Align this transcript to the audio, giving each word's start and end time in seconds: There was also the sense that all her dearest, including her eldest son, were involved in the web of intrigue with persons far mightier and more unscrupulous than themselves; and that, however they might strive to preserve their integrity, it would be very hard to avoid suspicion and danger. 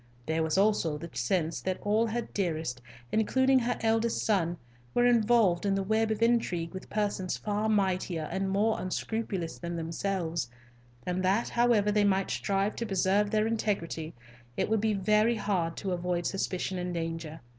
There 0.25 0.41
was 0.41 0.57
also 0.57 0.97
the 0.97 1.11
sense 1.13 1.61
that 1.61 1.79
all 1.83 2.07
her 2.07 2.21
dearest, 2.23 2.81
including 3.11 3.59
her 3.59 3.77
eldest 3.81 4.25
son, 4.25 4.57
were 4.95 5.05
involved 5.05 5.63
in 5.63 5.75
the 5.75 5.83
web 5.83 6.09
of 6.09 6.23
intrigue 6.23 6.73
with 6.73 6.89
persons 6.89 7.37
far 7.37 7.69
mightier 7.69 8.27
and 8.31 8.49
more 8.49 8.79
unscrupulous 8.81 9.59
than 9.59 9.75
themselves; 9.75 10.49
and 11.05 11.21
that, 11.21 11.49
however 11.49 11.91
they 11.91 12.03
might 12.03 12.31
strive 12.31 12.75
to 12.77 12.85
preserve 12.87 13.29
their 13.29 13.45
integrity, 13.45 14.15
it 14.57 14.69
would 14.69 14.81
be 14.81 14.95
very 14.95 15.35
hard 15.35 15.77
to 15.77 15.91
avoid 15.91 16.25
suspicion 16.25 16.79
and 16.79 16.95
danger. 16.95 17.41